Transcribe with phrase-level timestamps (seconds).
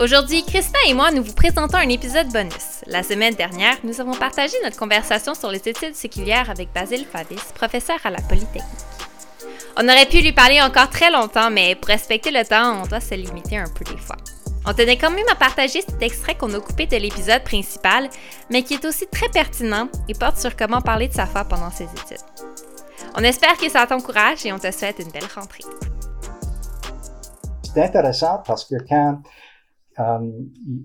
[0.00, 2.82] Aujourd'hui, Christina et moi, nous vous présentons un épisode bonus.
[2.88, 7.40] La semaine dernière, nous avons partagé notre conversation sur les études séculières avec Basile Favis,
[7.54, 8.64] professeur à la Polytechnique.
[9.76, 12.98] On aurait pu lui parler encore très longtemps, mais pour respecter le temps, on doit
[12.98, 14.16] se limiter un peu des fois.
[14.66, 18.10] On tenait quand même à partager cet extrait qu'on a coupé de l'épisode principal,
[18.50, 21.70] mais qui est aussi très pertinent et porte sur comment parler de sa foi pendant
[21.70, 22.24] ses études.
[23.16, 25.62] On espère que ça t'encourage et on te souhaite une belle rentrée.
[27.62, 29.20] C'est intéressant parce que quand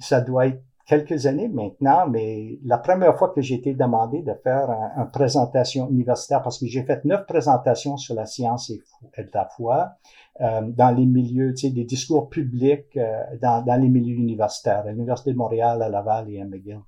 [0.00, 4.32] ça doit être quelques années maintenant, mais la première fois que j'ai été demandé de
[4.42, 8.82] faire une présentation universitaire, parce que j'ai fait neuf présentations sur la science et,
[9.16, 9.92] de la foi
[10.40, 14.84] euh, dans les milieux, tu sais, des discours publics euh, dans, dans les milieux universitaires,
[14.84, 16.80] à l'Université de Montréal, à Laval et à McGill.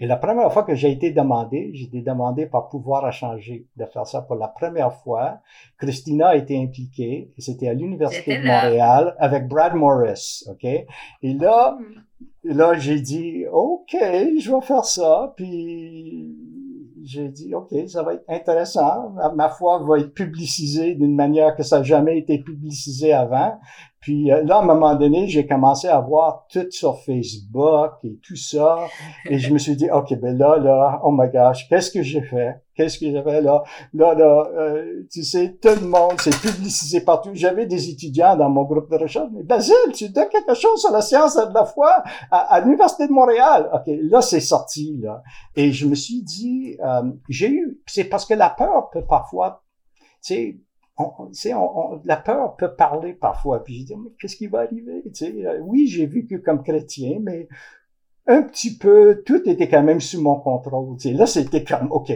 [0.00, 3.66] Et la première fois que j'ai été demandé, j'ai été demandé par pouvoir à changer
[3.76, 5.38] de faire ça pour la première fois.
[5.78, 10.64] Christina a été impliquée, c'était à l'Université de Montréal avec Brad Morris, OK?
[10.64, 10.86] Et
[11.34, 12.50] là, hmm.
[12.56, 16.34] là, j'ai dit, OK, je vais faire ça, puis
[17.06, 19.14] j'ai dit, OK, ça va être intéressant.
[19.34, 23.58] Ma foi va être publicisée d'une manière que ça n'a jamais été publicisé avant.
[24.06, 28.20] Puis euh, là, à un moment donné, j'ai commencé à voir tout sur Facebook et
[28.22, 28.78] tout ça.
[29.28, 32.22] Et je me suis dit, OK, ben là, là, oh my gosh, qu'est-ce que j'ai
[32.22, 32.62] fait?
[32.76, 33.64] Qu'est-ce que j'ai fait là?
[33.94, 37.30] Là, là, euh, tu sais, tout le monde s'est publicisé partout.
[37.32, 39.26] J'avais des étudiants dans mon groupe de recherche.
[39.32, 43.12] Mais Basile, tu donnes quelque chose sur la science de la foi à, l'Université de
[43.12, 43.68] Montréal.
[43.74, 45.20] OK, là, c'est sorti, là.
[45.56, 49.64] Et je me suis dit, euh, j'ai eu, c'est parce que la peur peut parfois,
[50.24, 50.60] tu sais,
[50.98, 51.12] on,
[51.54, 53.62] on, la peur peut parler parfois.
[53.62, 55.02] Puis je dis, mais qu'est-ce qui va arriver?
[55.06, 57.48] Tu sais, euh, oui, j'ai vécu comme chrétien, mais
[58.26, 60.96] un petit peu, tout était quand même sous mon contrôle.
[60.96, 62.12] Tu sais, là, c'était comme, OK.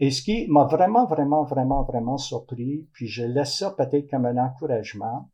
[0.00, 4.26] Et ce qui m'a vraiment, vraiment, vraiment, vraiment surpris, puis je laisse ça peut-être comme
[4.26, 5.30] un encouragement,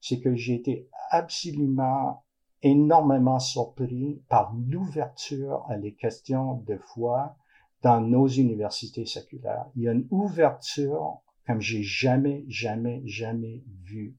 [0.00, 2.24] c'est que j'ai été absolument
[2.62, 7.36] énormément surpris par l'ouverture à les questions de foi
[7.82, 9.66] dans nos universités séculaires.
[9.76, 14.16] Il y a une ouverture comme j'ai jamais, jamais, jamais vu.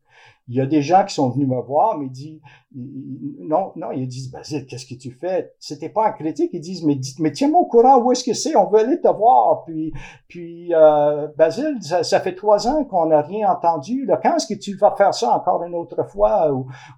[0.49, 2.41] Il y a des gens qui sont venus me voir, mais disent,
[2.73, 5.53] non, non, ils disent, Basile, qu'est-ce que tu fais?
[5.59, 8.53] C'était pas un critique, ils disent, mais, mais tiens-moi au courant, où est-ce que c'est?
[8.57, 9.63] On veut aller te voir.
[9.63, 9.93] Puis,
[10.27, 14.05] puis, euh, Basile, ça, fait trois ans qu'on n'a rien entendu.
[14.05, 16.51] Là, quand est-ce que tu vas faire ça encore une autre fois?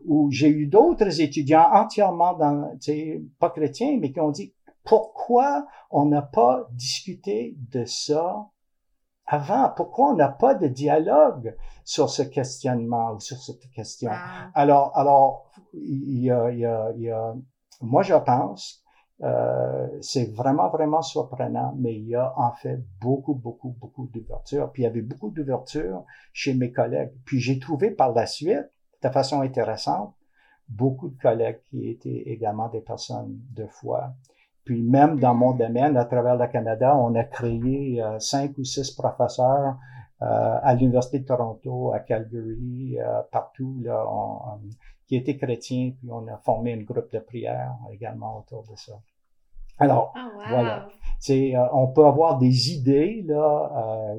[0.04, 2.72] Où, j'ai eu d'autres étudiants entièrement dans,
[3.40, 8.48] pas chrétiens, mais qui ont dit, pourquoi on n'a pas discuté de ça
[9.34, 9.70] avant?
[9.70, 14.12] Pourquoi on n'a pas de dialogue sur ce questionnement ou sur cette question?
[14.14, 14.50] Ah.
[14.54, 17.34] Alors, alors, il y a, il y a, il y a
[17.82, 18.84] moi je pense,
[19.22, 24.72] euh, c'est vraiment, vraiment surprenant, mais il y a en fait beaucoup, beaucoup, beaucoup d'ouverture.
[24.72, 27.12] Puis il y avait beaucoup d'ouverture chez mes collègues.
[27.26, 28.70] Puis j'ai trouvé par la suite,
[29.02, 30.16] de façon intéressante,
[30.70, 34.14] beaucoup de collègues qui étaient également des personnes de foi
[34.66, 38.64] puis même dans mon domaine, à travers le Canada, on a créé euh, cinq ou
[38.64, 39.78] six professeurs
[40.22, 44.06] euh, à l'Université de Toronto, à Calgary, euh, partout, là,
[45.08, 48.94] qui étaient chrétiens, puis on a formé un groupe de prière également autour de ça.
[49.80, 50.88] Alors, oh, voilà.
[51.20, 54.16] C'est, on peut avoir des idées, là,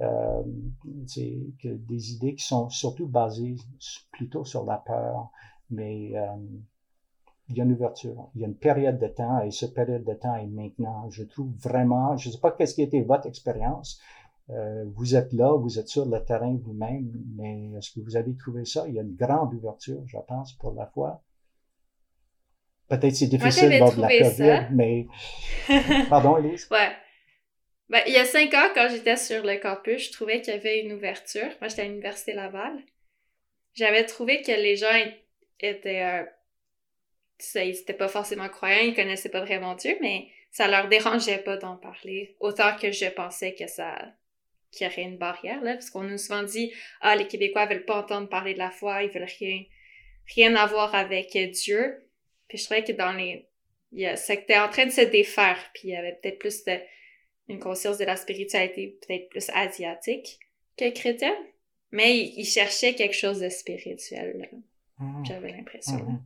[0.00, 0.42] euh,
[1.62, 3.56] que des idées qui sont surtout basées
[4.10, 5.30] plutôt sur la peur,
[5.70, 6.12] mais
[7.48, 10.04] il y a une ouverture, il y a une période de temps et cette période
[10.04, 11.08] de temps est maintenant.
[11.10, 14.00] Je trouve vraiment, je ne sais pas qu'est-ce qui a été votre expérience.
[14.50, 18.36] Euh, vous êtes là, vous êtes sur le terrain vous-même, mais est-ce que vous avez
[18.36, 18.84] trouvé ça?
[18.88, 21.22] Il y a une grande ouverture, je pense, pour la foi.
[22.88, 25.06] Peut-être c'est difficile lors de la COVID, mais...
[26.08, 26.68] Pardon, Elise?
[26.70, 26.92] Ouais.
[27.88, 30.56] Ben, il y a cinq ans, quand j'étais sur le campus, je trouvais qu'il y
[30.56, 31.48] avait une ouverture.
[31.60, 32.76] Moi, j'étais à l'Université Laval.
[33.74, 34.94] J'avais trouvé que les gens
[35.60, 36.24] étaient euh,
[37.54, 41.56] ils n'étaient pas forcément croyants, ils connaissaient pas vraiment Dieu, mais ça leur dérangeait pas
[41.56, 42.36] d'en parler.
[42.40, 43.96] Autant que je pensais que ça
[44.72, 47.84] qu'il y aurait une barrière, là, parce qu'on nous souvent dit Ah, les Québécois veulent
[47.84, 49.64] pas entendre parler de la foi, ils veulent rien,
[50.34, 52.08] rien avoir avec Dieu.
[52.48, 53.46] Puis je trouvais que dans les.
[54.16, 56.78] C'était en train de se défaire, puis il y avait peut-être plus de,
[57.48, 60.40] une conscience de la spiritualité, peut-être plus asiatique
[60.76, 61.32] que chrétienne.
[61.92, 64.50] Mais ils, cherchaient quelque chose de spirituel,
[64.98, 65.24] mmh.
[65.24, 65.96] J'avais l'impression.
[65.96, 66.22] Mmh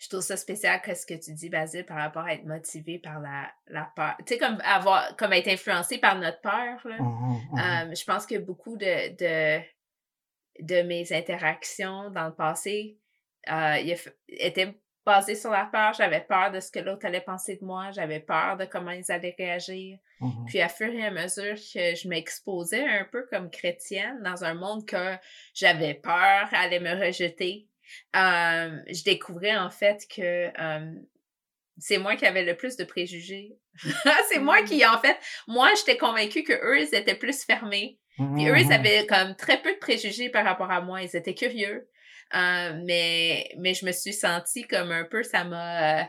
[0.00, 2.98] je trouve ça spécial que ce que tu dis, Basile, par rapport à être motivé
[2.98, 4.16] par la, la peur.
[4.26, 6.96] Tu sais, comme avoir, comme être influencé par notre peur, là.
[6.98, 9.62] Mmh mmh euh, je pense que beaucoup de, de,
[10.60, 12.98] de mes interactions dans le passé
[13.50, 13.76] euh,
[14.28, 14.74] étaient
[15.04, 15.92] basées sur la peur.
[15.92, 17.90] J'avais peur de ce que l'autre allait penser de moi.
[17.90, 19.98] J'avais peur de comment ils allaient réagir.
[20.20, 24.44] Mmh Puis, à fur et à mesure que je m'exposais un peu comme chrétienne dans
[24.44, 25.14] un monde que
[25.52, 27.68] j'avais peur allait me rejeter,
[28.14, 30.50] je découvrais en fait que
[31.80, 33.56] c'est moi qui avais le plus de préjugés.
[34.28, 34.94] c'est moi qui, mmh.
[34.94, 35.16] en fait,
[35.48, 37.98] moi, j'étais convaincue que eux, ils étaient plus fermés.
[38.16, 38.72] Puis eux, ils mmh.
[38.72, 41.02] avaient comme très peu de préjugés par rapport à moi.
[41.02, 41.88] Ils étaient curieux.
[42.34, 46.04] mais, mais je me suis sentie comme un peu, ça m'a euh,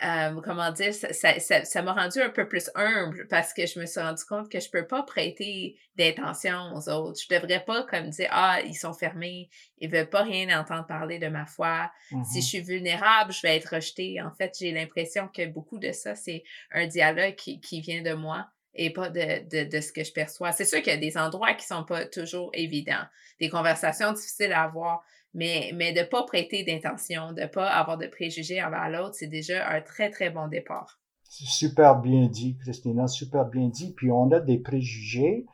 [0.00, 4.22] comment dire, ça m'a rendu un peu plus humble parce que je me suis rendu
[4.24, 7.20] compte que je peux pas prêter d'intention aux autres.
[7.20, 9.48] Je devrais pas comme dire ah ils sont fermés,
[9.78, 11.90] ils veulent pas rien entendre parler de ma foi.
[12.24, 14.20] Si je mmh suis vulnérable, je vais être rejetée.
[14.20, 18.12] En fait, j'ai l'impression que beaucoup de ça c'est un dialogue qui, qui vient de
[18.12, 20.52] moi et pas de, de, de ce que je perçois.
[20.52, 23.04] C'est sûr qu'il y a des endroits qui sont pas toujours évidents,
[23.40, 25.02] des conversations difficiles à avoir,
[25.36, 29.14] mais, mais de ne pas prêter d'intention, de ne pas avoir de préjugés envers l'autre,
[29.14, 30.98] c'est déjà un très, très bon départ.
[31.28, 33.92] Super bien dit, Christina, super bien dit.
[33.94, 35.44] Puis on a des préjugés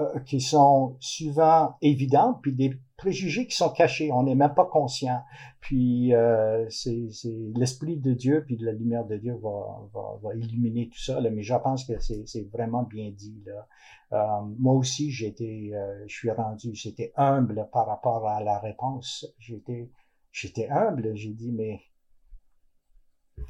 [0.00, 2.72] euh, qui sont souvent évidents, puis des
[3.02, 4.12] préjugés qui sont cachés.
[4.12, 5.22] On n'est même pas conscient.
[5.60, 7.08] Puis euh, c'est
[7.56, 11.20] l'esprit de Dieu, puis la lumière de Dieu va, illuminer tout ça.
[11.20, 11.30] Là.
[11.30, 13.42] Mais je pense que c'est vraiment bien dit.
[13.44, 13.66] Là.
[14.12, 19.26] Euh, moi aussi, j'étais, euh, je suis rendu, j'étais humble par rapport à la réponse.
[19.38, 21.16] J'étais, humble.
[21.16, 21.80] J'ai dit, mais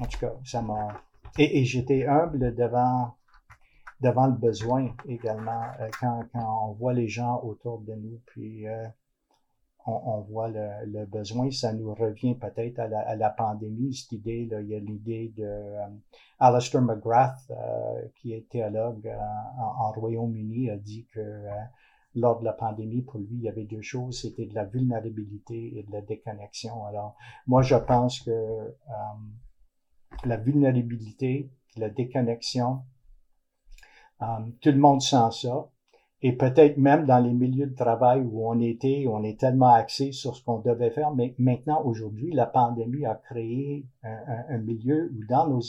[0.00, 1.02] en tout cas, ça m'a
[1.38, 3.16] et, j'étais humble devant
[4.02, 5.62] le besoin également,
[5.98, 8.66] quand, on voit les gens autour de nous, puis
[9.86, 14.46] on, voit le, besoin, ça nous revient peut-être à la, à la, pandémie, cette idée,
[14.46, 15.86] là, il y a l'idée de euh,
[16.38, 17.50] Alistair McGrath,
[18.16, 19.08] qui est théologue
[19.58, 21.46] en, en Royaume-Uni, a dit que
[22.14, 25.78] lors de la pandémie, pour lui, il y avait deux choses, c'était de la vulnérabilité
[25.78, 26.84] et de la déconnexion.
[26.86, 28.74] Alors, moi, je pense que
[30.24, 32.82] la vulnérabilité, la déconnexion,
[34.22, 35.68] Um, tout le monde sent ça.
[36.24, 40.12] Et peut-être même dans les milieux de travail où on était, on est tellement axé
[40.12, 45.26] sur ce qu'on devait faire, mais maintenant, aujourd'hui, la pandémie a créé un, milieu où
[45.28, 45.60] dans nos,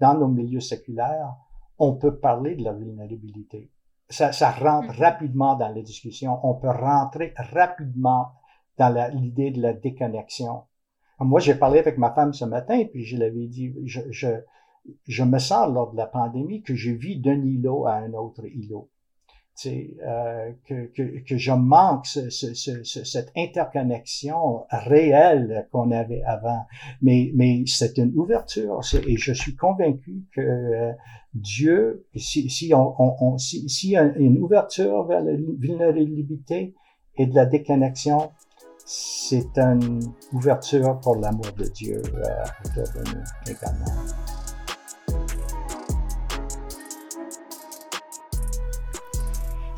[0.00, 1.36] dans nos milieux séculaires,
[1.78, 3.70] on peut parler de la vulnérabilité.
[4.08, 5.00] Ça, ça rentre mm-hmm.
[5.00, 6.40] rapidement dans la discussion.
[6.42, 8.32] On peut rentrer rapidement
[8.78, 10.64] dans l'idée de la déconnexion.
[11.20, 14.28] Moi, j'ai parlé avec ma femme ce matin, puis je l'avais dit, je, je,
[15.06, 18.44] je me sens lors de la pandémie que je vis d'un îlot à un autre
[18.46, 18.90] îlot.
[19.66, 26.64] Euh, que, que, que je manque ce, ce, ce, cette interconnexion réelle qu'on avait avant.
[27.02, 30.92] Mais, mais c'est une ouverture et je suis convaincu que euh,
[31.34, 36.74] Dieu, si, si on, on, si, si y a une ouverture vers la vulnérabilité
[37.18, 38.30] et de la déconnexion,
[38.86, 40.00] c'est une
[40.32, 44.39] ouverture pour l'amour de Dieu euh, de nous également.